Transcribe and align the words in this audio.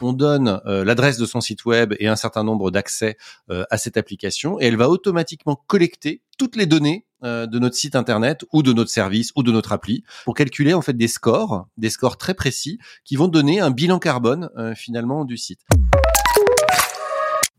on 0.00 0.12
donne 0.12 0.60
l'adresse 0.64 1.18
de 1.18 1.26
son 1.26 1.40
site 1.40 1.64
web 1.64 1.94
et 1.98 2.08
un 2.08 2.16
certain 2.16 2.44
nombre 2.44 2.70
d'accès 2.70 3.16
à 3.48 3.78
cette 3.78 3.96
application 3.96 4.60
et 4.60 4.66
elle 4.66 4.76
va 4.76 4.88
automatiquement 4.88 5.62
collecter 5.66 6.22
toutes 6.38 6.56
les 6.56 6.66
données 6.66 7.06
de 7.22 7.58
notre 7.58 7.76
site 7.76 7.96
internet 7.96 8.44
ou 8.52 8.62
de 8.62 8.72
notre 8.72 8.90
service 8.90 9.32
ou 9.36 9.42
de 9.42 9.52
notre 9.52 9.72
appli 9.72 10.04
pour 10.24 10.34
calculer 10.34 10.74
en 10.74 10.82
fait 10.82 10.96
des 10.96 11.08
scores, 11.08 11.66
des 11.76 11.90
scores 11.90 12.18
très 12.18 12.34
précis 12.34 12.78
qui 13.04 13.16
vont 13.16 13.28
donner 13.28 13.60
un 13.60 13.70
bilan 13.70 13.98
carbone 13.98 14.50
finalement 14.74 15.24
du 15.24 15.36
site. 15.36 15.60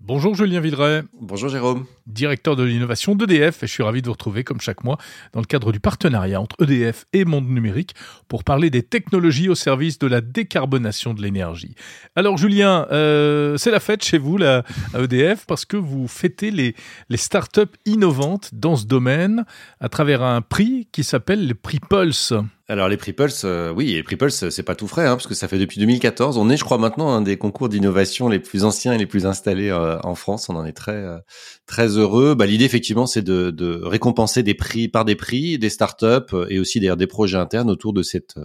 Bonjour 0.07 0.35
Julien 0.35 0.61
Villeray. 0.61 1.01
Bonjour 1.19 1.49
Jérôme. 1.49 1.85
Directeur 2.05 2.55
de 2.55 2.63
l'innovation 2.63 3.13
d'EDF 3.13 3.63
et 3.63 3.67
je 3.67 3.73
suis 3.73 3.83
ravi 3.83 4.01
de 4.01 4.07
vous 4.07 4.13
retrouver 4.13 4.45
comme 4.45 4.61
chaque 4.61 4.85
mois 4.85 4.97
dans 5.33 5.41
le 5.41 5.45
cadre 5.45 5.73
du 5.73 5.81
partenariat 5.81 6.39
entre 6.39 6.55
EDF 6.63 7.03
et 7.11 7.25
Monde 7.25 7.49
Numérique 7.49 7.93
pour 8.29 8.45
parler 8.45 8.69
des 8.69 8.83
technologies 8.83 9.49
au 9.49 9.55
service 9.55 9.99
de 9.99 10.07
la 10.07 10.21
décarbonation 10.21 11.13
de 11.13 11.21
l'énergie. 11.21 11.75
Alors 12.15 12.37
Julien, 12.37 12.87
euh, 12.89 13.57
c'est 13.57 13.69
la 13.69 13.81
fête 13.81 14.01
chez 14.01 14.17
vous 14.17 14.37
là, 14.37 14.63
à 14.93 15.01
EDF 15.01 15.45
parce 15.45 15.65
que 15.65 15.75
vous 15.75 16.07
fêtez 16.07 16.51
les, 16.51 16.73
les 17.09 17.17
startups 17.17 17.63
innovantes 17.85 18.51
dans 18.53 18.77
ce 18.77 18.85
domaine 18.85 19.43
à 19.81 19.89
travers 19.89 20.23
un 20.23 20.41
prix 20.41 20.87
qui 20.93 21.03
s'appelle 21.03 21.45
le 21.45 21.53
prix 21.53 21.81
Pulse. 21.81 22.33
Alors 22.69 22.89
les 22.89 22.97
Prix 22.97 23.15
euh, 23.45 23.71
oui, 23.71 23.93
les 23.93 24.03
Prix 24.03 24.17
c'est 24.29 24.63
pas 24.63 24.75
tout 24.75 24.87
frais, 24.87 25.05
hein, 25.05 25.15
parce 25.15 25.25
que 25.25 25.33
ça 25.33 25.47
fait 25.47 25.57
depuis 25.57 25.79
2014. 25.79 26.37
On 26.37 26.49
est, 26.49 26.57
je 26.57 26.65
crois, 26.65 26.77
maintenant 26.77 27.13
un 27.13 27.21
des 27.21 27.37
concours 27.37 27.69
d'innovation 27.69 28.27
les 28.27 28.39
plus 28.39 28.65
anciens 28.65 28.91
et 28.91 28.97
les 28.97 29.05
plus 29.05 29.25
installés 29.25 29.69
euh, 29.69 29.97
en 30.03 30.15
France. 30.15 30.49
On 30.49 30.55
en 30.57 30.65
est 30.65 30.73
très 30.73 30.91
euh, 30.91 31.17
très 31.65 31.97
heureux. 31.97 32.35
Bah, 32.35 32.45
l'idée 32.45 32.65
effectivement, 32.65 33.07
c'est 33.07 33.21
de, 33.21 33.51
de, 33.51 33.79
récompenser 33.83 34.43
des 34.43 34.53
prix 34.53 34.89
par 34.89 35.05
des 35.05 35.15
prix, 35.15 35.57
des 35.57 35.69
startups 35.69 36.35
et 36.49 36.59
aussi 36.59 36.81
d'ailleurs 36.81 36.97
des 36.97 37.07
projets 37.07 37.37
internes 37.37 37.69
autour 37.71 37.93
de 37.93 38.03
cette 38.03 38.35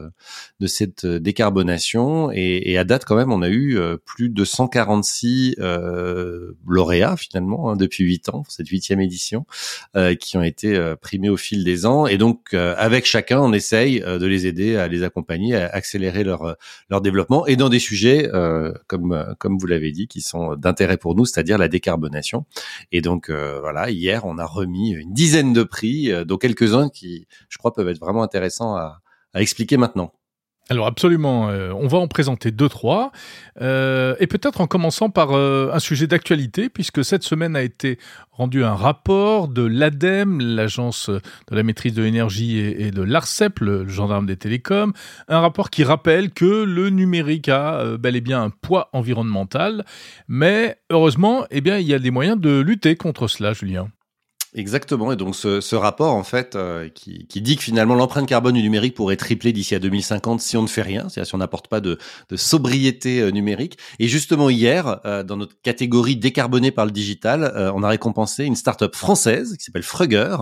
de 0.60 0.66
cette 0.68 1.04
décarbonation. 1.04 2.30
Et, 2.32 2.70
et, 2.70 2.78
à 2.78 2.84
date, 2.84 3.04
quand 3.04 3.16
même, 3.16 3.32
on 3.32 3.42
a 3.42 3.50
eu 3.50 3.76
plus 4.04 4.28
de 4.28 4.44
146 4.44 5.56
lauréats 6.64 7.16
finalement 7.16 7.70
hein, 7.70 7.76
depuis 7.76 8.04
huit 8.04 8.28
ans, 8.28 8.42
pour 8.42 8.52
cette 8.52 8.68
huitième 8.68 9.00
édition, 9.00 9.46
qui 10.20 10.36
ont 10.36 10.44
été 10.44 10.94
primés 11.00 11.28
au 11.28 11.36
fil 11.36 11.64
des 11.64 11.86
ans. 11.86 12.06
Et 12.06 12.18
donc, 12.18 12.54
avec 12.54 13.04
chacun, 13.04 13.40
on 13.40 13.52
essaye 13.52 14.00
euh, 14.11 14.11
de 14.18 14.26
les 14.26 14.46
aider 14.46 14.76
à 14.76 14.88
les 14.88 15.02
accompagner, 15.02 15.54
à 15.54 15.66
accélérer 15.66 16.24
leur 16.24 16.42
euh, 16.42 16.54
leur 16.90 17.00
développement 17.00 17.46
et 17.46 17.56
dans 17.56 17.68
des 17.68 17.78
sujets 17.78 18.30
euh, 18.32 18.72
comme 18.86 19.34
comme 19.38 19.58
vous 19.58 19.66
l'avez 19.66 19.92
dit 19.92 20.08
qui 20.08 20.20
sont 20.20 20.56
d'intérêt 20.56 20.96
pour 20.96 21.14
nous, 21.14 21.24
c'est-à-dire 21.24 21.58
la 21.58 21.68
décarbonation. 21.68 22.44
Et 22.90 23.00
donc 23.00 23.30
voilà, 23.30 23.90
hier 23.90 24.24
on 24.24 24.38
a 24.38 24.44
remis 24.44 24.90
une 24.90 25.12
dizaine 25.12 25.52
de 25.52 25.62
prix, 25.62 26.10
dont 26.26 26.36
quelques-uns 26.36 26.88
qui, 26.88 27.26
je 27.48 27.58
crois, 27.58 27.72
peuvent 27.72 27.88
être 27.88 28.00
vraiment 28.00 28.22
intéressants 28.22 28.76
à, 28.76 29.00
à 29.34 29.42
expliquer 29.42 29.76
maintenant. 29.76 30.12
Alors 30.72 30.86
absolument, 30.86 31.50
euh, 31.50 31.70
on 31.74 31.86
va 31.86 31.98
en 31.98 32.08
présenter 32.08 32.50
deux, 32.50 32.70
trois, 32.70 33.12
euh, 33.60 34.14
et 34.20 34.26
peut-être 34.26 34.62
en 34.62 34.66
commençant 34.66 35.10
par 35.10 35.32
euh, 35.32 35.68
un 35.70 35.78
sujet 35.78 36.06
d'actualité, 36.06 36.70
puisque 36.70 37.04
cette 37.04 37.24
semaine 37.24 37.56
a 37.56 37.60
été 37.60 37.98
rendu 38.30 38.64
un 38.64 38.74
rapport 38.74 39.48
de 39.48 39.60
l'ADEME, 39.60 40.40
l'agence 40.40 41.10
de 41.10 41.54
la 41.54 41.62
maîtrise 41.62 41.92
de 41.92 42.02
l'énergie, 42.02 42.56
et, 42.56 42.90
de 42.90 43.02
l'ARCEP, 43.02 43.60
le, 43.60 43.86
gendarme 43.86 44.24
des 44.24 44.38
télécoms, 44.38 44.94
un 45.28 45.40
rapport 45.40 45.68
qui 45.68 45.84
rappelle 45.84 46.30
que 46.30 46.64
le 46.64 46.88
numérique 46.88 47.50
a 47.50 47.98
bel 47.98 48.16
et 48.16 48.22
bien 48.22 48.42
un 48.42 48.48
poids 48.48 48.88
environnemental, 48.94 49.84
mais 50.26 50.78
heureusement, 50.88 51.44
eh 51.50 51.60
bien, 51.60 51.76
il 51.76 51.86
y 51.86 51.92
a 51.92 51.98
des 51.98 52.10
moyens 52.10 52.40
de 52.40 52.60
lutter 52.60 52.96
contre 52.96 53.28
cela, 53.28 53.52
Julien. 53.52 53.88
Exactement. 54.54 55.12
Et 55.12 55.16
donc 55.16 55.34
ce, 55.34 55.62
ce 55.62 55.74
rapport 55.74 56.14
en 56.14 56.24
fait 56.24 56.56
euh, 56.56 56.90
qui, 56.90 57.26
qui, 57.26 57.40
dit 57.40 57.56
que 57.56 57.62
finalement 57.62 57.94
l'empreinte 57.94 58.28
carbone 58.28 58.54
du 58.54 58.60
numérique 58.60 58.94
pourrait 58.94 59.16
tripler 59.16 59.50
d'ici 59.50 59.74
à 59.74 59.78
2050 59.78 60.42
si 60.42 60.58
on 60.58 60.62
ne 60.62 60.66
fait 60.66 60.82
rien, 60.82 61.08
c'est-à-dire 61.08 61.26
si 61.26 61.34
on 61.34 61.38
n'apporte 61.38 61.68
pas 61.68 61.80
de, 61.80 61.96
de, 62.28 62.36
sobriété 62.36 63.22
euh, 63.22 63.30
numérique. 63.30 63.78
Et 63.98 64.08
justement 64.08 64.50
hier, 64.50 65.00
euh, 65.06 65.22
dans 65.22 65.38
notre 65.38 65.58
catégorie 65.62 66.16
décarbonée 66.16 66.70
par 66.70 66.84
le 66.84 66.90
digital, 66.90 67.72
on 67.74 67.82
a 67.82 67.88
récompensé 67.88 68.44
une 68.44 68.54
start-up 68.54 68.94
française 68.94 69.56
qui 69.56 69.64
s'appelle 69.64 69.82
Frugger. 69.82 70.36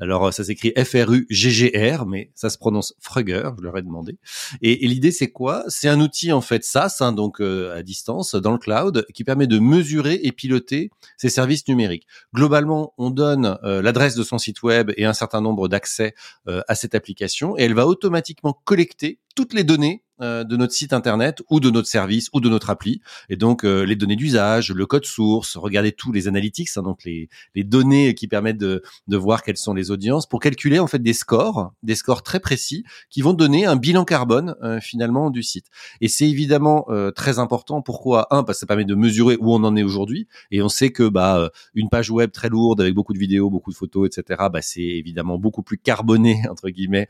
Alors 0.00 0.32
ça 0.32 0.42
s'écrit 0.42 0.72
F-R-U-G-G-R, 0.74 2.06
mais 2.06 2.30
ça 2.34 2.48
se 2.48 2.56
prononce 2.56 2.94
Frugger. 2.98 3.50
Je 3.58 3.62
leur 3.62 3.76
ai 3.76 3.82
demandé. 3.82 4.16
Et, 4.62 4.86
et 4.86 4.88
l'idée 4.88 5.12
c'est 5.12 5.30
quoi? 5.30 5.64
C'est 5.68 5.88
un 5.88 6.00
outil 6.00 6.32
en 6.32 6.40
fait 6.40 6.64
SaaS, 6.64 6.98
hein, 7.00 7.12
donc 7.12 7.40
à 7.40 7.82
distance 7.82 8.34
dans 8.34 8.52
le 8.52 8.58
cloud, 8.58 9.04
qui 9.12 9.22
permet 9.22 9.46
de 9.46 9.58
mesurer 9.58 10.18
et 10.22 10.32
piloter 10.32 10.90
ces 11.18 11.28
services 11.28 11.68
numériques. 11.68 12.06
Globalement, 12.34 12.94
on 12.96 13.10
donne 13.10 13.49
euh, 13.64 13.82
l'adresse 13.82 14.14
de 14.14 14.22
son 14.22 14.38
site 14.38 14.62
web 14.62 14.92
et 14.96 15.04
un 15.04 15.12
certain 15.12 15.40
nombre 15.40 15.68
d'accès 15.68 16.14
euh, 16.48 16.62
à 16.68 16.74
cette 16.74 16.94
application. 16.94 17.56
Et 17.56 17.62
elle 17.62 17.74
va 17.74 17.86
automatiquement 17.86 18.60
collecter 18.64 19.18
toutes 19.34 19.54
les 19.54 19.64
données 19.64 20.02
de 20.20 20.56
notre 20.56 20.72
site 20.72 20.92
internet 20.92 21.42
ou 21.50 21.60
de 21.60 21.70
notre 21.70 21.88
service 21.88 22.28
ou 22.32 22.40
de 22.40 22.48
notre 22.48 22.70
appli. 22.70 23.00
Et 23.28 23.36
donc 23.36 23.64
euh, 23.64 23.84
les 23.84 23.96
données 23.96 24.16
d'usage, 24.16 24.70
le 24.70 24.86
code 24.86 25.04
source, 25.04 25.56
regarder 25.56 25.92
tous 25.92 26.12
les 26.12 26.28
analytics, 26.28 26.68
hein, 26.76 26.82
donc 26.82 27.04
les, 27.04 27.28
les 27.54 27.64
données 27.64 28.14
qui 28.14 28.28
permettent 28.28 28.58
de, 28.58 28.82
de 29.08 29.16
voir 29.16 29.42
quelles 29.42 29.56
sont 29.56 29.74
les 29.74 29.90
audiences, 29.90 30.26
pour 30.26 30.40
calculer 30.40 30.78
en 30.78 30.86
fait 30.86 31.00
des 31.00 31.12
scores, 31.12 31.72
des 31.82 31.94
scores 31.94 32.22
très 32.22 32.40
précis 32.40 32.84
qui 33.08 33.22
vont 33.22 33.32
donner 33.32 33.66
un 33.66 33.76
bilan 33.76 34.04
carbone 34.04 34.56
euh, 34.62 34.80
finalement 34.80 35.30
du 35.30 35.42
site. 35.42 35.66
Et 36.00 36.08
c'est 36.08 36.28
évidemment 36.28 36.86
très 37.14 37.38
important. 37.38 37.82
Pourquoi? 37.82 38.26
Un, 38.34 38.42
parce 38.42 38.58
que 38.58 38.60
ça 38.60 38.66
permet 38.66 38.84
de 38.84 38.94
mesurer 38.94 39.36
où 39.40 39.54
on 39.54 39.64
en 39.64 39.76
est 39.76 39.82
aujourd'hui. 39.82 40.26
Et 40.50 40.62
on 40.62 40.68
sait 40.68 40.90
que 40.90 41.08
bah 41.08 41.50
une 41.74 41.88
page 41.88 42.10
web 42.10 42.30
très 42.32 42.48
lourde 42.48 42.80
avec 42.80 42.94
beaucoup 42.94 43.12
de 43.12 43.18
vidéos, 43.18 43.50
beaucoup 43.50 43.70
de 43.70 43.76
photos, 43.76 44.08
etc. 44.08 44.48
Bah 44.52 44.62
c'est 44.62 44.80
évidemment 44.80 45.38
beaucoup 45.38 45.62
plus 45.62 45.78
carboné 45.78 46.42
entre 46.50 46.68
guillemets 46.70 47.08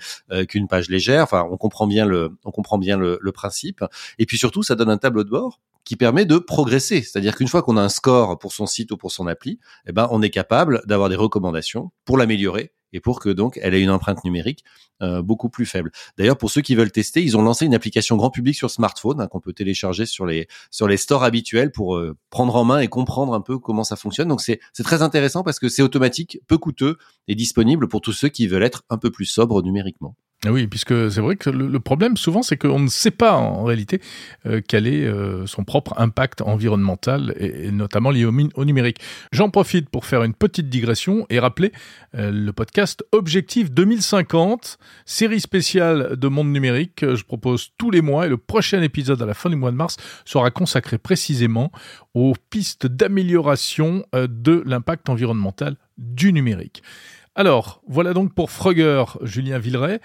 qu'une 0.48 0.68
page 0.68 0.88
légère. 0.88 1.22
Enfin, 1.24 1.46
on 1.50 1.56
comprend 1.56 1.86
bien 1.86 2.04
le, 2.04 2.36
on 2.44 2.50
comprend 2.50 2.78
bien 2.78 2.96
le, 3.00 3.32
principe. 3.32 3.84
Et 4.18 4.26
puis 4.26 4.38
surtout, 4.38 4.62
ça 4.62 4.74
donne 4.74 4.90
un 4.90 4.98
tableau 4.98 5.24
de 5.24 5.30
bord 5.30 5.60
qui 5.84 5.96
permet 5.96 6.24
de 6.24 6.38
progresser. 6.38 7.02
C'est-à-dire 7.02 7.36
qu'une 7.36 7.48
fois 7.48 7.62
qu'on 7.62 7.76
a 7.76 7.82
un 7.82 7.88
score 7.88 8.38
pour 8.38 8.52
son 8.52 8.66
site 8.66 8.92
ou 8.92 8.96
pour 8.96 9.12
son 9.12 9.26
appli, 9.26 9.58
eh 9.86 9.92
ben, 9.92 10.08
on 10.10 10.22
est 10.22 10.30
capable 10.30 10.82
d'avoir 10.86 11.08
des 11.08 11.16
recommandations 11.16 11.90
pour 12.04 12.18
l'améliorer 12.18 12.72
et 12.92 13.00
pour 13.00 13.20
que 13.20 13.28
donc 13.28 13.58
elle 13.62 13.74
ait 13.74 13.82
une 13.82 13.90
empreinte 13.90 14.24
numérique 14.24 14.64
euh, 15.02 15.22
beaucoup 15.22 15.48
plus 15.48 15.66
faible. 15.66 15.90
D'ailleurs, 16.18 16.36
pour 16.36 16.50
ceux 16.50 16.60
qui 16.60 16.74
veulent 16.74 16.90
tester, 16.90 17.22
ils 17.22 17.36
ont 17.36 17.42
lancé 17.42 17.66
une 17.66 17.74
application 17.74 18.16
grand 18.16 18.30
public 18.30 18.54
sur 18.54 18.70
smartphone 18.70 19.20
hein, 19.20 19.28
qu'on 19.28 19.40
peut 19.40 19.52
télécharger 19.52 20.06
sur 20.06 20.26
les 20.26 20.48
sur 20.70 20.88
les 20.88 20.96
stores 20.96 21.24
habituels 21.24 21.72
pour 21.72 21.96
euh, 21.96 22.16
prendre 22.30 22.54
en 22.56 22.64
main 22.64 22.80
et 22.80 22.88
comprendre 22.88 23.34
un 23.34 23.40
peu 23.40 23.58
comment 23.58 23.84
ça 23.84 23.96
fonctionne. 23.96 24.28
Donc 24.28 24.40
c'est 24.40 24.60
c'est 24.72 24.82
très 24.82 25.02
intéressant 25.02 25.42
parce 25.42 25.58
que 25.58 25.68
c'est 25.68 25.82
automatique, 25.82 26.40
peu 26.46 26.58
coûteux 26.58 26.98
et 27.28 27.34
disponible 27.34 27.88
pour 27.88 28.00
tous 28.00 28.12
ceux 28.12 28.28
qui 28.28 28.46
veulent 28.46 28.62
être 28.62 28.84
un 28.90 28.98
peu 28.98 29.10
plus 29.10 29.26
sobres 29.26 29.62
numériquement. 29.62 30.16
Ah 30.46 30.52
oui, 30.52 30.66
puisque 30.66 31.10
c'est 31.10 31.20
vrai 31.20 31.36
que 31.36 31.50
le, 31.50 31.80
problème 31.80 32.16
souvent, 32.16 32.42
c'est 32.42 32.56
qu'on 32.56 32.78
ne 32.78 32.88
sait 32.88 33.10
pas 33.10 33.34
en 33.34 33.62
réalité 33.62 34.00
euh, 34.46 34.62
quel 34.66 34.86
est 34.86 35.04
euh, 35.04 35.46
son 35.46 35.64
propre 35.64 35.92
impact 35.98 36.40
environnemental 36.40 37.34
et, 37.38 37.70
notamment 37.70 38.10
lié 38.10 38.24
au, 38.24 38.64
numérique. 38.64 39.00
J'en 39.32 39.50
profite 39.50 39.90
pour 39.90 40.06
faire 40.06 40.22
une 40.22 40.32
petite 40.32 40.70
digression 40.70 41.26
et 41.28 41.38
rappeler 41.40 41.72
euh, 42.14 42.30
le 42.30 42.54
podcast 42.54 43.04
Objectif 43.12 43.70
2050, 43.70 44.78
série 45.04 45.40
spéciale 45.40 46.16
de 46.16 46.28
Monde 46.28 46.50
Numérique 46.50 46.94
que 46.94 47.16
je 47.16 47.24
propose 47.26 47.72
tous 47.76 47.90
les 47.90 48.00
mois 48.00 48.24
et 48.24 48.30
le 48.30 48.38
prochain 48.38 48.80
épisode 48.80 49.20
à 49.20 49.26
la 49.26 49.34
fin 49.34 49.50
du 49.50 49.56
mois 49.56 49.72
de 49.72 49.76
mars 49.76 49.98
sera 50.24 50.50
consacré 50.50 50.96
précisément 50.96 51.70
aux 52.14 52.32
pistes 52.48 52.86
d'amélioration 52.86 54.06
de 54.14 54.62
l'impact 54.64 55.10
environnemental 55.10 55.76
du 55.98 56.32
numérique. 56.32 56.82
Alors, 57.36 57.80
voilà 57.86 58.12
donc 58.12 58.34
pour 58.34 58.50
Frogger, 58.50 59.04
Julien 59.22 59.58
Villeray. 59.58 60.00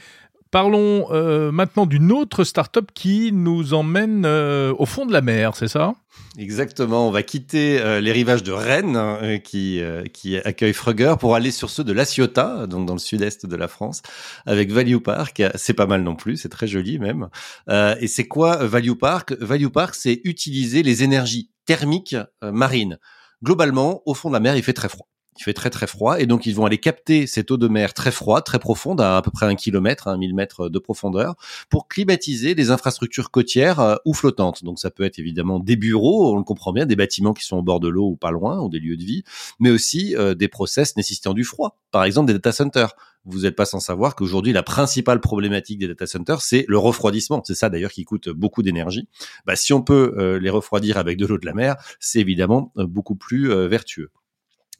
Parlons 0.55 1.07
euh, 1.11 1.51
maintenant 1.51 1.85
d'une 1.85 2.13
autre 2.13 2.45
start-up 2.45 2.91
qui 2.93 3.33
nous 3.33 3.73
emmène 3.73 4.23
euh, 4.25 4.73
au 4.79 4.85
fond 4.85 5.05
de 5.05 5.11
la 5.11 5.19
mer, 5.19 5.53
c'est 5.53 5.67
ça? 5.67 5.95
Exactement, 6.37 7.09
on 7.09 7.11
va 7.11 7.23
quitter 7.23 7.81
euh, 7.81 7.99
les 7.99 8.13
rivages 8.13 8.41
de 8.41 8.53
Rennes 8.53 9.41
qui, 9.43 9.81
qui 10.13 10.37
accueille 10.37 10.71
Frugger 10.71 11.15
pour 11.19 11.35
aller 11.35 11.51
sur 11.51 11.69
ceux 11.69 11.83
de 11.83 11.91
La 11.91 12.05
Ciotat, 12.05 12.67
donc 12.67 12.85
dans 12.85 12.93
le 12.93 12.99
sud-est 12.99 13.45
de 13.45 13.55
la 13.57 13.67
France, 13.67 14.01
avec 14.45 14.71
Value 14.71 14.99
Park. 14.99 15.43
C'est 15.55 15.73
pas 15.73 15.87
mal 15.87 16.03
non 16.03 16.15
plus, 16.15 16.37
c'est 16.37 16.47
très 16.47 16.67
joli 16.67 16.99
même. 16.99 17.27
et 17.67 18.07
c'est 18.07 18.29
quoi 18.29 18.55
Value 18.55 18.93
Park? 18.97 19.33
Value 19.41 19.67
Park, 19.67 19.93
c'est 19.93 20.21
utiliser 20.23 20.83
les 20.83 21.03
énergies 21.03 21.51
thermiques 21.65 22.15
marines. 22.41 22.97
Globalement, 23.43 24.03
au 24.05 24.13
fond 24.13 24.29
de 24.29 24.35
la 24.35 24.39
mer, 24.39 24.55
il 24.55 24.63
fait 24.63 24.71
très 24.71 24.87
froid 24.87 25.09
il 25.37 25.43
fait 25.43 25.53
très 25.53 25.69
très 25.69 25.87
froid 25.87 26.19
et 26.19 26.25
donc 26.25 26.45
ils 26.45 26.55
vont 26.55 26.65
aller 26.65 26.77
capter 26.77 27.27
cette 27.27 27.51
eau 27.51 27.57
de 27.57 27.67
mer 27.67 27.93
très 27.93 28.11
froide, 28.11 28.43
très 28.43 28.59
profonde, 28.59 29.01
à 29.01 29.17
à 29.17 29.21
peu 29.21 29.31
près 29.31 29.45
un 29.45 29.55
kilomètre, 29.55 30.07
un 30.07 30.17
mille 30.17 30.33
mètres 30.33 30.69
de 30.69 30.79
profondeur, 30.79 31.35
pour 31.69 31.87
climatiser 31.87 32.55
des 32.55 32.71
infrastructures 32.71 33.31
côtières 33.31 33.79
euh, 33.79 33.95
ou 34.05 34.13
flottantes. 34.13 34.63
Donc 34.63 34.79
ça 34.79 34.91
peut 34.91 35.03
être 35.03 35.19
évidemment 35.19 35.59
des 35.59 35.75
bureaux, 35.75 36.33
on 36.33 36.37
le 36.37 36.43
comprend 36.43 36.71
bien, 36.71 36.85
des 36.85 36.95
bâtiments 36.95 37.33
qui 37.33 37.43
sont 37.43 37.57
au 37.57 37.63
bord 37.63 37.79
de 37.79 37.87
l'eau 37.87 38.09
ou 38.09 38.15
pas 38.15 38.31
loin, 38.31 38.61
ou 38.61 38.69
des 38.69 38.79
lieux 38.79 38.97
de 38.97 39.03
vie, 39.03 39.23
mais 39.59 39.71
aussi 39.71 40.15
euh, 40.15 40.35
des 40.35 40.47
process 40.47 40.95
nécessitant 40.95 41.33
du 41.33 41.43
froid. 41.43 41.77
Par 41.91 42.03
exemple 42.03 42.27
des 42.27 42.33
data 42.33 42.51
centers. 42.51 42.95
Vous 43.27 43.41
n'êtes 43.41 43.55
pas 43.55 43.65
sans 43.65 43.79
savoir 43.79 44.15
qu'aujourd'hui 44.15 44.53
la 44.53 44.61
principale 44.61 45.19
problématique 45.19 45.79
des 45.79 45.87
data 45.87 46.05
centers 46.05 46.41
c'est 46.41 46.63
le 46.67 46.77
refroidissement. 46.77 47.41
C'est 47.43 47.55
ça 47.55 47.69
d'ailleurs 47.69 47.91
qui 47.91 48.03
coûte 48.03 48.29
beaucoup 48.29 48.61
d'énergie. 48.61 49.07
Bah, 49.47 49.55
si 49.55 49.73
on 49.73 49.81
peut 49.81 50.13
euh, 50.17 50.39
les 50.39 50.51
refroidir 50.51 50.97
avec 50.97 51.17
de 51.17 51.25
l'eau 51.25 51.39
de 51.39 51.45
la 51.45 51.53
mer, 51.53 51.75
c'est 51.99 52.19
évidemment 52.19 52.71
beaucoup 52.75 53.15
plus 53.15 53.49
vertueux. 53.67 54.11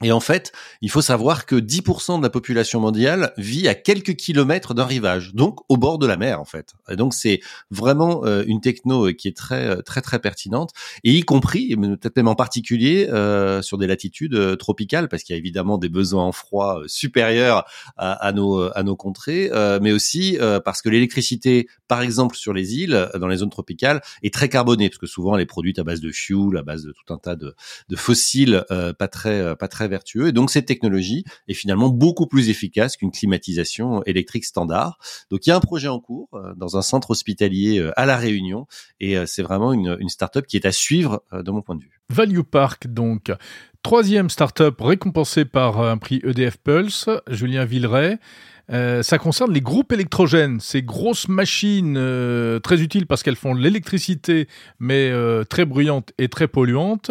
Et 0.02 0.12
en 0.12 0.20
fait, 0.20 0.52
il 0.82 0.90
faut 0.90 1.00
savoir 1.00 1.46
que 1.46 1.56
10% 1.56 2.18
de 2.18 2.22
la 2.22 2.28
population 2.28 2.80
mondiale 2.80 3.32
vit 3.38 3.66
à 3.66 3.74
quelques 3.74 4.14
kilomètres 4.14 4.74
d'un 4.74 4.84
rivage, 4.84 5.34
donc 5.34 5.60
au 5.70 5.78
bord 5.78 5.98
de 5.98 6.06
la 6.06 6.18
mer 6.18 6.38
en 6.38 6.44
fait. 6.44 6.74
Et 6.90 6.96
donc 6.96 7.14
c'est 7.14 7.40
vraiment 7.70 8.26
euh, 8.26 8.44
une 8.46 8.60
techno 8.60 9.08
euh, 9.08 9.12
qui 9.12 9.28
est 9.28 9.36
très 9.36 9.66
euh, 9.66 9.80
très 9.80 10.02
très 10.02 10.18
pertinente, 10.18 10.72
et 11.02 11.12
y 11.12 11.22
compris, 11.22 11.74
peut-être 11.76 12.16
même 12.16 12.28
en 12.28 12.34
particulier 12.34 13.08
euh, 13.10 13.62
sur 13.62 13.78
des 13.78 13.86
latitudes 13.86 14.58
tropicales, 14.58 15.08
parce 15.08 15.22
qu'il 15.22 15.34
y 15.34 15.36
a 15.36 15.38
évidemment 15.38 15.78
des 15.78 15.88
besoins 15.88 16.24
en 16.24 16.32
froid 16.32 16.82
supérieurs 16.86 17.64
à, 17.96 18.12
à 18.12 18.32
nos 18.32 18.70
à 18.76 18.82
nos 18.82 18.96
contrées, 18.96 19.50
mais 19.80 19.92
aussi 19.92 20.38
parce 20.64 20.82
que 20.82 20.90
l'électricité, 20.90 21.68
par 21.88 22.02
exemple 22.02 22.36
sur 22.36 22.52
les 22.52 22.74
îles, 22.74 23.08
dans 23.18 23.28
les 23.28 23.38
zones 23.38 23.50
tropicales, 23.50 24.02
est 24.22 24.32
très 24.32 24.48
carbonée, 24.48 24.88
parce 24.90 24.98
que 24.98 25.06
souvent 25.06 25.36
elle 25.36 25.42
est 25.42 25.46
produite 25.46 25.78
à 25.78 25.84
base 25.84 26.00
de 26.00 26.10
fuel, 26.10 26.56
à 26.58 26.62
base 26.62 26.82
de 26.82 26.92
tout 26.92 27.12
un 27.12 27.18
tas 27.18 27.36
de, 27.36 27.54
de 27.88 27.96
fossiles 27.96 28.64
pas 28.98 29.08
très 29.08 29.56
pas 29.56 29.68
très 29.68 29.85
vertueux. 29.88 30.28
Et 30.28 30.32
donc 30.32 30.50
cette 30.50 30.66
technologie 30.66 31.24
est 31.48 31.54
finalement 31.54 31.88
beaucoup 31.88 32.26
plus 32.26 32.48
efficace 32.48 32.96
qu'une 32.96 33.10
climatisation 33.10 34.02
électrique 34.04 34.44
standard. 34.44 34.98
Donc 35.30 35.46
il 35.46 35.50
y 35.50 35.52
a 35.52 35.56
un 35.56 35.60
projet 35.60 35.88
en 35.88 36.00
cours 36.00 36.28
euh, 36.34 36.54
dans 36.56 36.76
un 36.76 36.82
centre 36.82 37.10
hospitalier 37.10 37.78
euh, 37.78 37.92
à 37.96 38.06
la 38.06 38.16
Réunion, 38.16 38.66
et 39.00 39.16
euh, 39.16 39.26
c'est 39.26 39.42
vraiment 39.42 39.72
une, 39.72 39.96
une 40.00 40.08
start-up 40.08 40.46
qui 40.46 40.56
est 40.56 40.66
à 40.66 40.72
suivre 40.72 41.22
de 41.32 41.50
mon 41.50 41.62
point 41.62 41.76
de 41.76 41.82
vue. 41.82 42.00
Value 42.10 42.40
Park 42.40 42.86
donc. 42.86 43.32
Troisième 43.82 44.30
start-up 44.30 44.80
récompensée 44.80 45.44
par 45.44 45.80
un 45.80 45.96
prix 45.96 46.20
EDF 46.24 46.56
Pulse, 46.58 47.08
Julien 47.28 47.64
Villeray. 47.64 48.18
Ça 48.68 49.18
concerne 49.18 49.52
les 49.52 49.60
groupes 49.60 49.92
électrogènes, 49.92 50.60
ces 50.60 50.82
grosses 50.82 51.28
machines 51.28 51.94
très 52.62 52.82
utiles 52.82 53.06
parce 53.06 53.22
qu'elles 53.22 53.36
font 53.36 53.54
de 53.54 53.60
l'électricité, 53.60 54.48
mais 54.78 55.12
très 55.48 55.64
bruyantes 55.64 56.12
et 56.18 56.28
très 56.28 56.48
polluantes. 56.48 57.10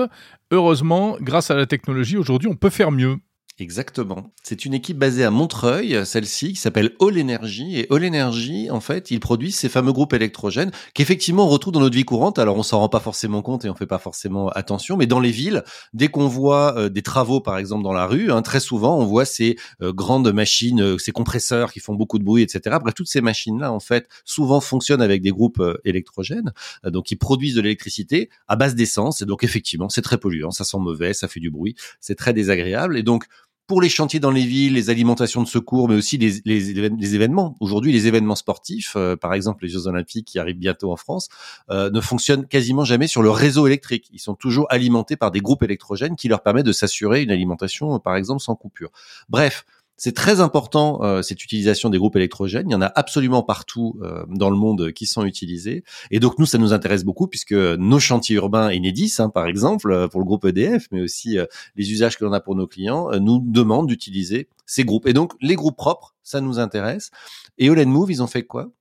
Heureusement, 0.52 1.18
grâce 1.22 1.52
à 1.52 1.56
la 1.56 1.66
technologie, 1.66 2.18
aujourd'hui, 2.18 2.50
on 2.50 2.56
peut 2.56 2.70
faire 2.70 2.92
mieux. 2.92 3.18
Exactement. 3.58 4.34
C'est 4.44 4.66
une 4.66 4.74
équipe 4.74 4.98
basée 4.98 5.24
à 5.24 5.32
Montreuil, 5.32 6.06
celle-ci, 6.06 6.50
qui 6.50 6.60
s'appelle 6.60 6.92
All 7.00 7.18
Energy. 7.18 7.80
Et 7.80 7.88
All 7.90 8.06
Energy, 8.06 8.70
en 8.70 8.82
fait, 8.82 9.12
ils 9.12 9.22
produisent 9.22 9.56
ces 9.56 9.70
fameux 9.70 9.94
groupes 9.94 10.12
électrogènes 10.12 10.72
qu'effectivement 10.94 11.46
on 11.46 11.50
retrouve 11.50 11.72
dans 11.72 11.80
notre 11.80 11.96
vie 11.96 12.04
courante. 12.04 12.38
Alors 12.38 12.58
on 12.58 12.64
s'en 12.64 12.80
rend 12.80 12.90
pas 12.90 13.00
forcément 13.00 13.42
compte 13.42 13.64
et 13.64 13.70
on 13.70 13.76
fait 13.76 13.86
pas 13.86 13.98
forcément 13.98 14.50
attention. 14.50 14.98
Mais 14.98 15.08
dans 15.08 15.22
les 15.22 15.32
villes, 15.32 15.64
dès 15.94 16.10
qu'on 16.10 16.28
voit 16.28 16.78
euh, 16.78 16.90
des 16.90 17.02
travaux, 17.02 17.40
par 17.40 17.58
exemple, 17.58 17.86
dans 17.86 17.94
la 17.94 18.08
rue, 18.08 18.30
hein, 18.30 18.42
très 18.42 18.60
souvent 18.60 19.00
on 19.00 19.06
voit 19.06 19.24
ces 19.24 19.56
euh, 19.82 19.94
grandes 19.94 20.34
machines, 20.34 20.82
euh, 20.82 20.98
ces 20.98 21.14
compresseurs 21.14 21.72
qui 21.72 21.80
font 21.80 21.94
beaucoup 21.94 22.20
de 22.20 22.26
bruit, 22.26 22.44
etc. 22.44 22.76
Bref, 22.82 22.94
toutes 22.94 23.08
ces 23.08 23.22
machines-là, 23.22 23.72
en 23.72 23.80
fait, 23.80 24.10
souvent 24.26 24.60
fonctionnent 24.60 25.02
avec 25.02 25.22
des 25.22 25.32
groupes 25.32 25.64
électrogènes. 25.86 26.52
donc 26.84 27.10
ils 27.10 27.16
produisent 27.18 27.56
de 27.56 27.62
l'électricité 27.62 28.30
à 28.50 28.58
base 28.58 28.76
d'essence. 28.76 29.22
Et 29.22 29.26
donc 29.26 29.46
effectivement, 29.46 29.88
c'est 29.88 30.02
très 30.02 30.18
polluant, 30.18 30.52
ça 30.52 30.66
sent 30.66 30.78
mauvais, 30.78 31.14
ça 31.14 31.30
fait 31.30 31.40
du 31.40 31.52
bruit, 31.52 31.76
c'est 32.02 32.16
très 32.16 32.34
désagréable. 32.34 32.98
Et 32.98 33.04
donc 33.04 33.28
pour 33.68 33.82
les 33.82 33.90
chantiers 33.90 34.20
dans 34.20 34.32
les 34.32 34.46
villes, 34.46 34.74
les 34.74 34.90
alimentations 34.90 35.42
de 35.42 35.48
secours, 35.48 35.90
mais 35.90 35.96
aussi 35.96 36.18
les, 36.18 37.16
événements. 37.16 37.58
Aujourd'hui, 37.60 37.92
les 37.92 38.08
événements 38.08 38.36
sportifs, 38.36 38.94
euh, 38.96 39.16
par 39.16 39.34
exemple 39.34 39.64
les 39.64 39.70
Jeux 39.70 39.88
Olympiques 39.88 40.28
qui 40.28 40.40
arrivent 40.40 40.58
bientôt 40.58 40.92
en 40.92 40.96
France, 40.96 41.30
euh, 41.70 41.90
ne 41.90 42.02
fonctionnent 42.02 42.46
quasiment 42.46 42.86
jamais 42.86 43.08
sur 43.08 43.24
le 43.24 43.32
réseau 43.32 43.66
électrique. 43.68 44.10
Ils 44.14 44.20
sont 44.20 44.36
toujours 44.36 44.68
alimentés 44.70 45.16
par 45.16 45.32
des 45.32 45.42
groupes 45.42 45.64
électrogènes 45.64 46.16
qui 46.16 46.28
leur 46.28 46.44
permettent 46.44 46.66
de 46.66 46.72
s'assurer 46.72 47.24
une 47.24 47.32
alimentation, 47.32 48.00
par 48.00 48.16
exemple, 48.16 48.42
sans 48.42 48.56
coupure. 48.56 48.92
Bref, 49.30 49.66
c'est 49.98 50.14
très 50.14 50.42
important 50.42 51.04
euh, 51.04 51.22
cette 51.22 51.44
utilisation 51.44 51.90
des 51.90 51.98
groupes 51.98 52.16
électrogènes. 52.16 52.70
Il 52.70 52.74
y 52.74 52.76
en 52.76 52.82
a 52.82 52.92
absolument 52.96 53.44
partout 53.44 53.98
euh, 54.02 54.26
dans 54.28 54.50
le 54.50 54.58
monde 54.58 54.92
qui 54.92 55.06
sont 55.06 55.26
utilisés. 55.26 55.84
Et 56.12 56.20
donc 56.20 56.38
nous, 56.38 56.46
ça 56.46 56.58
nous 56.58 56.74
intéresse 56.74 57.04
beaucoup 57.04 57.28
puisque 57.28 57.54
nos 57.54 58.00
chantiers 58.00 58.36
urbains 58.36 58.70
Enedis, 58.70 59.16
hein, 59.20 59.30
par 59.30 59.48
exemple, 59.48 59.92
euh, 59.92 60.08
pour 60.08 60.20
le 60.20 60.26
groupe 60.26 60.46
EDF, 60.46 60.88
mais 60.92 61.02
aussi 61.02 61.38
les 61.76 61.92
usages 61.92 62.18
que 62.18 62.26
l'on 62.26 62.34
a 62.34 62.42
pour 62.42 62.56
nos 62.56 62.68
clients, 62.68 63.10
nous 63.20 63.42
demandent 63.44 63.88
d'utiliser 63.88 64.50
ces 64.66 64.84
groupes. 64.84 65.08
Et 65.08 65.14
donc 65.14 65.34
les 65.42 65.56
groupes 65.56 65.78
propres, 65.78 66.16
ça 66.24 66.42
nous 66.42 66.60
intéresse. 66.60 67.12
Et 67.58 67.70
Olen 67.70 67.90
Move, 67.90 68.12
ils 68.12 68.24
ont 68.24 68.28
fait 68.28 68.44
quoi? 68.44 68.72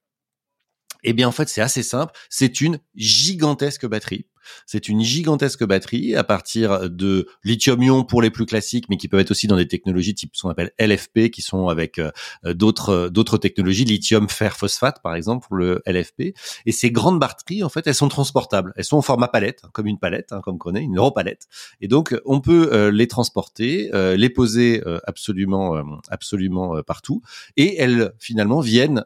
Eh 1.04 1.12
bien 1.12 1.28
en 1.28 1.32
fait, 1.32 1.48
c'est 1.48 1.60
assez 1.60 1.82
simple. 1.82 2.12
C'est 2.28 2.60
une 2.60 2.78
gigantesque 2.94 3.86
batterie 3.86 4.26
c'est 4.66 4.88
une 4.88 5.02
gigantesque 5.02 5.64
batterie 5.64 6.14
à 6.14 6.24
partir 6.24 6.90
de 6.90 7.26
lithium-ion 7.44 8.04
pour 8.04 8.22
les 8.22 8.30
plus 8.30 8.46
classiques, 8.46 8.86
mais 8.88 8.96
qui 8.96 9.08
peuvent 9.08 9.20
être 9.20 9.30
aussi 9.30 9.46
dans 9.46 9.56
des 9.56 9.68
technologies 9.68 10.14
type 10.14 10.30
ce 10.34 10.42
qu'on 10.42 10.50
appelle 10.50 10.72
LFP, 10.78 11.30
qui 11.30 11.42
sont 11.42 11.68
avec 11.68 11.98
euh, 11.98 12.10
d'autres 12.44 13.08
d'autres 13.08 13.38
technologies, 13.38 13.84
lithium, 13.84 14.28
fer, 14.28 14.56
phosphate 14.56 15.02
par 15.02 15.14
exemple 15.14 15.46
pour 15.46 15.56
le 15.56 15.82
LFP. 15.86 16.34
Et 16.66 16.72
ces 16.72 16.90
grandes 16.90 17.18
batteries, 17.18 17.62
en 17.62 17.68
fait, 17.68 17.86
elles 17.86 17.94
sont 17.94 18.08
transportables. 18.08 18.72
Elles 18.76 18.84
sont 18.84 18.96
en 18.96 19.02
format 19.02 19.28
palette, 19.28 19.62
comme 19.72 19.86
une 19.86 19.98
palette, 19.98 20.32
hein, 20.32 20.40
comme 20.42 20.56
on 20.56 20.58
connaît, 20.58 20.82
une 20.82 20.96
europalette. 20.96 21.46
Et 21.80 21.88
donc, 21.88 22.16
on 22.24 22.40
peut 22.40 22.70
euh, 22.72 22.90
les 22.90 23.06
transporter, 23.06 23.90
euh, 23.94 24.16
les 24.16 24.28
poser 24.28 24.82
absolument 25.06 25.74
absolument 26.08 26.82
partout, 26.82 27.22
et 27.56 27.76
elles 27.78 28.12
finalement 28.18 28.60
viennent 28.60 29.04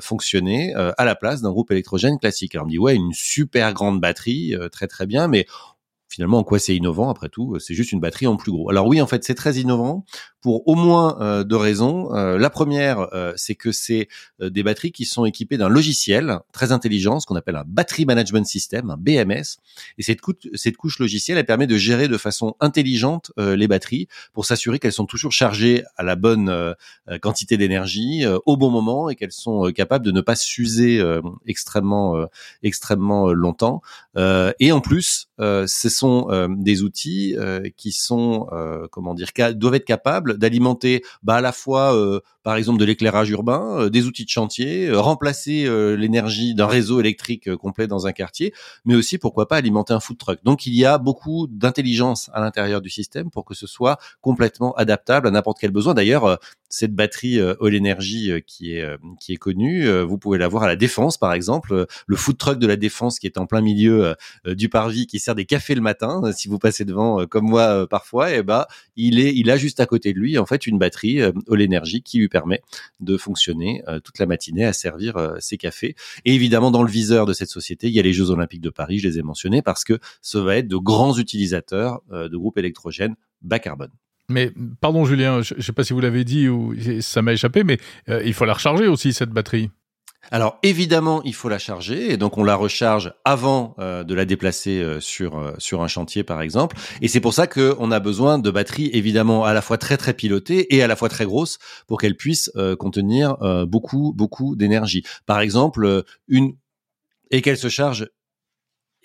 fonctionner 0.00 0.74
à 0.74 1.04
la 1.04 1.14
place 1.14 1.42
d'un 1.42 1.50
groupe 1.50 1.70
électrogène 1.70 2.18
classique. 2.18 2.54
Alors 2.54 2.64
on 2.64 2.68
me 2.68 2.72
dit 2.72 2.78
ouais, 2.78 2.94
une 2.94 3.12
super 3.12 3.72
grande 3.72 4.00
batterie 4.00 4.54
très 4.76 4.86
très 4.88 5.06
bien, 5.06 5.26
mais 5.28 5.46
finalement, 6.08 6.38
en 6.38 6.44
quoi 6.44 6.58
c'est 6.58 6.76
innovant 6.76 7.10
après 7.10 7.28
tout 7.28 7.58
C'est 7.58 7.74
juste 7.74 7.92
une 7.92 8.00
batterie 8.00 8.26
en 8.26 8.36
plus 8.36 8.52
gros. 8.52 8.70
Alors 8.70 8.86
oui, 8.86 9.00
en 9.00 9.06
fait, 9.06 9.24
c'est 9.24 9.34
très 9.34 9.56
innovant 9.56 10.04
pour 10.46 10.68
au 10.68 10.76
moins 10.76 11.20
euh, 11.20 11.42
deux 11.42 11.56
raisons. 11.56 12.14
Euh, 12.14 12.38
la 12.38 12.50
première, 12.50 13.12
euh, 13.12 13.32
c'est 13.34 13.56
que 13.56 13.72
c'est 13.72 14.06
des 14.40 14.62
batteries 14.62 14.92
qui 14.92 15.04
sont 15.04 15.24
équipées 15.24 15.56
d'un 15.56 15.68
logiciel 15.68 16.38
très 16.52 16.70
intelligent, 16.70 17.18
ce 17.18 17.26
qu'on 17.26 17.34
appelle 17.34 17.56
un 17.56 17.64
Battery 17.66 18.04
Management 18.04 18.46
System, 18.46 18.90
un 18.90 18.96
BMS. 18.96 19.58
Et 19.98 20.04
cette, 20.04 20.20
cette 20.54 20.76
couche 20.76 21.00
logicielle, 21.00 21.36
elle 21.36 21.46
permet 21.46 21.66
de 21.66 21.76
gérer 21.76 22.06
de 22.06 22.16
façon 22.16 22.54
intelligente 22.60 23.32
les 23.36 23.66
batteries 23.66 24.06
pour 24.32 24.44
s'assurer 24.44 24.78
qu'elles 24.78 24.92
sont 24.92 25.06
toujours 25.06 25.32
chargées 25.32 25.82
à 25.96 26.04
la 26.04 26.14
bonne 26.14 26.74
quantité 27.20 27.56
d'énergie 27.56 28.24
au 28.44 28.56
bon 28.56 28.70
moment 28.70 29.08
et 29.08 29.16
qu'elles 29.16 29.32
sont 29.32 29.72
capables 29.72 30.04
de 30.04 30.12
ne 30.12 30.20
pas 30.20 30.36
s'user 30.36 31.02
extrêmement 31.46 32.26
extrêmement 32.62 33.32
longtemps. 33.32 33.82
et 34.16 34.70
en 34.70 34.80
plus, 34.80 35.25
ce 35.38 35.88
sont 35.88 36.28
des 36.58 36.82
outils 36.82 37.36
qui 37.76 37.92
sont 37.92 38.48
comment 38.90 39.14
dire 39.14 39.28
doivent 39.54 39.74
être 39.74 39.84
capables 39.84 40.38
d'alimenter 40.38 41.02
bah, 41.22 41.36
à 41.36 41.40
la 41.40 41.52
fois, 41.52 41.94
euh, 41.94 42.20
par 42.46 42.54
exemple, 42.54 42.78
de 42.78 42.84
l'éclairage 42.84 43.28
urbain, 43.30 43.76
euh, 43.76 43.90
des 43.90 44.06
outils 44.06 44.24
de 44.24 44.30
chantier, 44.30 44.86
euh, 44.86 45.00
remplacer 45.00 45.68
l'énergie 45.96 46.54
d'un 46.54 46.68
réseau 46.68 47.00
électrique 47.00 47.52
complet 47.56 47.88
dans 47.88 48.06
un 48.06 48.12
quartier, 48.12 48.54
mais 48.84 48.94
aussi, 48.94 49.18
pourquoi 49.18 49.48
pas, 49.48 49.56
alimenter 49.56 49.94
un 49.94 49.98
food 49.98 50.16
truck. 50.16 50.38
Donc, 50.44 50.64
il 50.64 50.74
y 50.74 50.84
a 50.84 50.98
beaucoup 50.98 51.48
d'intelligence 51.48 52.30
à 52.34 52.40
l'intérieur 52.40 52.80
du 52.80 52.88
système 52.88 53.32
pour 53.32 53.44
que 53.44 53.54
ce 53.54 53.66
soit 53.66 53.98
complètement 54.20 54.72
adaptable 54.74 55.26
à 55.26 55.32
n'importe 55.32 55.58
quel 55.60 55.72
besoin. 55.72 55.92
D'ailleurs, 55.92 56.38
cette 56.68 56.94
batterie 56.94 57.40
All 57.40 57.76
Energy 57.76 58.32
qui 58.46 58.72
est 58.72 58.84
qui 59.20 59.32
est 59.32 59.36
connue, 59.36 59.88
vous 60.02 60.18
pouvez 60.18 60.36
la 60.36 60.48
voir 60.48 60.64
à 60.64 60.66
la 60.66 60.76
Défense, 60.76 61.16
par 61.16 61.32
exemple, 61.32 61.86
le 62.06 62.16
food 62.16 62.36
truck 62.36 62.58
de 62.58 62.66
la 62.66 62.76
Défense 62.76 63.18
qui 63.18 63.26
est 63.26 63.38
en 63.38 63.46
plein 63.46 63.60
milieu 63.60 64.14
du 64.44 64.68
parvis, 64.68 65.06
qui 65.06 65.18
sert 65.20 65.34
des 65.34 65.44
cafés 65.44 65.74
le 65.74 65.80
matin. 65.80 66.20
Si 66.32 66.48
vous 66.48 66.58
passez 66.58 66.84
devant, 66.84 67.24
comme 67.26 67.48
moi 67.48 67.86
parfois, 67.88 68.32
et 68.32 68.38
eh 68.38 68.42
ben, 68.42 68.66
il 68.96 69.20
est, 69.20 69.34
il 69.34 69.50
a 69.50 69.56
juste 69.56 69.80
à 69.80 69.86
côté 69.86 70.12
de 70.12 70.18
lui 70.18 70.38
en 70.38 70.46
fait 70.46 70.66
une 70.66 70.78
batterie 70.78 71.20
euh, 71.20 71.32
All 71.50 71.62
Energy 71.62 72.02
qui 72.02 72.18
lui 72.18 72.28
permet 72.28 72.35
de 73.00 73.16
fonctionner 73.16 73.82
euh, 73.88 74.00
toute 74.00 74.18
la 74.18 74.26
matinée 74.26 74.64
à 74.64 74.72
servir 74.72 75.16
euh, 75.16 75.36
ses 75.40 75.56
cafés. 75.56 75.94
Et 76.24 76.34
évidemment, 76.34 76.70
dans 76.70 76.82
le 76.82 76.90
viseur 76.90 77.26
de 77.26 77.32
cette 77.32 77.48
société, 77.48 77.88
il 77.88 77.92
y 77.92 77.98
a 77.98 78.02
les 78.02 78.12
Jeux 78.12 78.30
Olympiques 78.30 78.60
de 78.60 78.70
Paris, 78.70 78.98
je 78.98 79.08
les 79.08 79.18
ai 79.18 79.22
mentionnés, 79.22 79.62
parce 79.62 79.84
que 79.84 79.98
ce 80.22 80.38
va 80.38 80.56
être 80.56 80.68
de 80.68 80.76
grands 80.76 81.16
utilisateurs 81.16 82.00
de 82.10 82.36
groupes 82.36 82.58
électrogènes 82.58 83.14
bas 83.42 83.58
carbone. 83.58 83.90
Mais 84.28 84.52
pardon 84.80 85.04
Julien, 85.04 85.42
je 85.42 85.54
ne 85.54 85.60
sais 85.60 85.72
pas 85.72 85.84
si 85.84 85.92
vous 85.92 86.00
l'avez 86.00 86.24
dit 86.24 86.48
ou 86.48 86.74
ça 87.00 87.22
m'a 87.22 87.32
échappé, 87.32 87.64
mais 87.64 87.78
il 88.08 88.34
faut 88.34 88.44
la 88.44 88.54
recharger 88.54 88.86
aussi 88.86 89.12
cette 89.12 89.30
batterie. 89.30 89.70
Alors 90.30 90.58
évidemment, 90.62 91.22
il 91.24 91.34
faut 91.34 91.48
la 91.48 91.58
charger 91.58 92.12
et 92.12 92.16
donc 92.16 92.38
on 92.38 92.44
la 92.44 92.56
recharge 92.56 93.12
avant 93.24 93.74
euh, 93.78 94.04
de 94.04 94.14
la 94.14 94.24
déplacer 94.24 94.80
euh, 94.80 95.00
sur 95.00 95.38
euh, 95.38 95.54
sur 95.58 95.82
un 95.82 95.88
chantier 95.88 96.24
par 96.24 96.42
exemple. 96.42 96.76
Et 97.00 97.08
c'est 97.08 97.20
pour 97.20 97.34
ça 97.34 97.46
qu'on 97.46 97.90
a 97.90 98.00
besoin 98.00 98.38
de 98.38 98.50
batteries 98.50 98.90
évidemment 98.92 99.44
à 99.44 99.52
la 99.52 99.62
fois 99.62 99.78
très 99.78 99.96
très 99.96 100.14
pilotées 100.14 100.74
et 100.74 100.82
à 100.82 100.86
la 100.86 100.96
fois 100.96 101.08
très 101.08 101.24
grosses 101.24 101.58
pour 101.86 102.00
qu'elles 102.00 102.16
puissent 102.16 102.50
contenir 102.78 103.36
beaucoup 103.66 104.12
beaucoup 104.14 104.56
d'énergie. 104.56 105.04
Par 105.26 105.40
exemple, 105.40 106.04
une 106.28 106.56
et 107.30 107.42
qu'elle 107.42 107.58
se 107.58 107.68
charge 107.68 108.08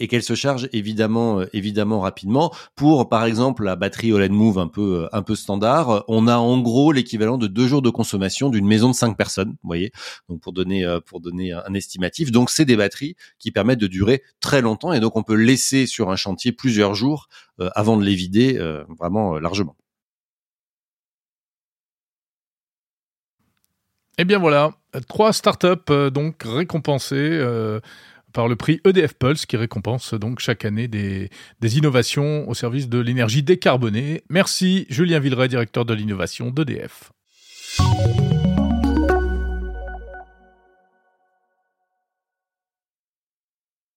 et 0.02 0.08
qu'elle 0.08 0.24
se 0.24 0.36
charge 0.36 0.68
évidemment 0.74 1.40
euh, 1.40 1.46
évidemment 1.54 2.02
rapidement. 2.02 2.54
Pour 2.76 3.08
par 3.08 3.24
exemple 3.24 3.64
la 3.64 3.76
batterie 3.76 4.12
OLED 4.12 4.32
Move 4.32 4.58
un 4.58 4.68
peu 4.68 5.04
euh, 5.04 5.08
un 5.14 5.22
peu 5.22 5.36
standard, 5.36 6.04
on 6.08 6.28
a 6.28 6.38
en 6.38 6.60
gros 6.60 6.92
l'équivalent 6.92 7.38
de 7.38 7.48
deux 7.48 7.68
jours 7.68 7.84
de 7.84 7.90
consommation 7.92 8.50
d'une 8.50 8.66
maison 8.66 8.90
de 8.90 8.96
cinq 8.96 9.16
personnes. 9.16 9.52
Vous 9.52 9.68
voyez, 9.68 9.92
donc 10.28 10.42
pour 10.42 10.54
donner 10.54 10.84
euh, 10.84 11.00
pour 11.00 11.22
donner 11.22 11.54
un 11.54 11.74
estimatif. 11.76 12.32
Donc 12.32 12.50
c'est 12.50 12.66
des 12.66 12.76
batteries 12.76 13.16
qui 13.38 13.52
permettent 13.52 13.80
de 13.80 13.88
durer 13.88 14.24
très 14.40 14.62
longtemps 14.62 14.92
et 14.92 15.00
donc 15.00 15.16
on 15.16 15.24
peut 15.24 15.36
laisser 15.36 15.86
sur 15.86 16.10
un 16.10 16.16
chantier 16.16 16.52
plusieurs 16.52 16.96
jours 16.96 17.30
avant 17.76 17.96
de 17.96 18.04
les 18.04 18.16
vider 18.16 18.60
vraiment 18.98 19.38
largement. 19.38 19.76
Eh 24.18 24.26
bien 24.26 24.40
voilà, 24.40 24.72
trois 25.08 25.32
startups 25.32 26.10
donc 26.12 26.42
récompensées 26.44 27.40
par 28.34 28.48
le 28.48 28.56
prix 28.56 28.82
EDF 28.86 29.14
Pulse 29.16 29.46
qui 29.46 29.58
récompense 29.58 30.14
donc 30.14 30.40
chaque 30.40 30.66
année 30.66 30.88
des, 30.88 31.30
des 31.60 31.78
innovations 31.78 32.48
au 32.50 32.54
service 32.54 32.90
de 32.90 33.00
l'énergie 33.00 33.44
décarbonée. 33.44 34.24
Merci 34.30 34.86
Julien 34.90 35.20
Villeray, 35.20 35.48
directeur 35.48 35.86
de 35.86 35.94
l'innovation 35.94 36.50
d'EDF. 36.50 37.12